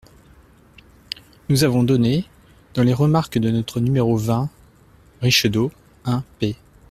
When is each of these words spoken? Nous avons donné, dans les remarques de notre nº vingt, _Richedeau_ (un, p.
Nous 1.49 1.63
avons 1.63 1.83
donné, 1.83 2.25
dans 2.73 2.81
les 2.81 2.95
remarques 2.95 3.37
de 3.37 3.51
notre 3.51 3.79
nº 3.79 4.17
vingt, 4.17 4.49
_Richedeau_ 5.21 5.69
(un, 6.05 6.23
p. 6.39 6.55